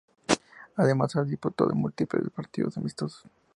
Además, 0.77 1.15
han 1.15 1.29
disputado 1.29 1.75
múltiples 1.75 2.27
partidos 2.31 2.75
amistosos. 2.75 3.23